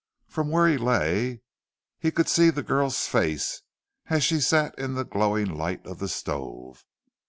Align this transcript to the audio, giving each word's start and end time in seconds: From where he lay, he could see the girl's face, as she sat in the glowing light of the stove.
From 0.27 0.49
where 0.49 0.67
he 0.67 0.79
lay, 0.79 1.43
he 1.99 2.09
could 2.09 2.27
see 2.27 2.49
the 2.49 2.63
girl's 2.63 3.05
face, 3.05 3.61
as 4.07 4.23
she 4.23 4.41
sat 4.41 4.73
in 4.79 4.95
the 4.95 5.05
glowing 5.05 5.53
light 5.55 5.85
of 5.85 5.99
the 5.99 6.09
stove. 6.09 6.83